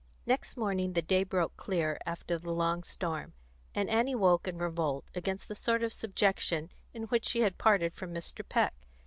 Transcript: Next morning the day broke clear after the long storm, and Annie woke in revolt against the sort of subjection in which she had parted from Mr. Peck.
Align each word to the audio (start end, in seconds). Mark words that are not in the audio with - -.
Next 0.25 0.57
morning 0.57 0.93
the 0.93 1.03
day 1.03 1.23
broke 1.23 1.55
clear 1.57 1.99
after 2.07 2.39
the 2.39 2.49
long 2.49 2.81
storm, 2.81 3.33
and 3.75 3.87
Annie 3.87 4.15
woke 4.15 4.47
in 4.47 4.57
revolt 4.57 5.05
against 5.13 5.47
the 5.47 5.53
sort 5.53 5.83
of 5.83 5.93
subjection 5.93 6.71
in 6.91 7.03
which 7.03 7.27
she 7.29 7.41
had 7.41 7.59
parted 7.59 7.93
from 7.93 8.11
Mr. 8.11 8.41
Peck. 8.49 8.73